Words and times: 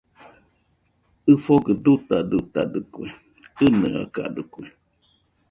ɨfogɨ 1.33 1.71
dutadutadɨkue, 1.83 3.07
ɨnɨakadɨkue 3.63 4.65